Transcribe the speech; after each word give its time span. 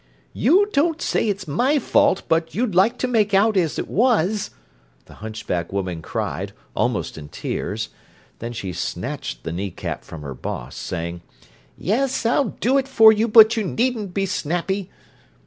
"You 0.33 0.67
don't 0.73 0.99
say 0.99 1.29
it's 1.29 1.47
my 1.47 1.77
fault, 1.77 2.23
but 2.27 2.55
you'd 2.55 2.73
like 2.73 2.97
to 2.97 3.07
make 3.07 3.35
out 3.35 3.55
as 3.55 3.77
it 3.77 3.87
was," 3.87 4.49
the 5.05 5.13
hunchback 5.21 5.71
woman 5.71 6.01
cried, 6.01 6.53
almost 6.75 7.19
in 7.19 7.29
tears. 7.29 7.89
Then 8.39 8.51
she 8.51 8.73
snatched 8.73 9.43
the 9.43 9.51
knee 9.53 9.69
cap 9.69 10.03
from 10.03 10.23
her 10.23 10.33
"boss", 10.33 10.75
saying: 10.75 11.21
"Yes, 11.77 12.25
I'll 12.25 12.45
do 12.45 12.79
it 12.79 12.87
for 12.87 13.11
you, 13.11 13.27
but 13.27 13.55
you 13.55 13.63
needn't 13.63 14.15
be 14.15 14.25
snappy." 14.25 14.89